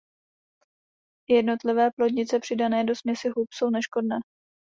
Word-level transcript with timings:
Jednotlivé 1.29 1.91
plodnice 1.95 2.39
přidané 2.39 2.83
do 2.83 2.95
směsi 2.95 3.29
hub 3.29 3.47
jsou 3.53 3.69
neškodné. 3.69 4.15